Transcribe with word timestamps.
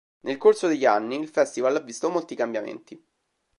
Nel 0.21 0.37
corso 0.39 0.67
degli 0.67 0.83
anni, 0.85 1.15
il 1.19 1.27
festival 1.27 1.75
ha 1.75 1.79
visto 1.79 2.09
molti 2.09 2.33
cambiamenti. 2.33 2.99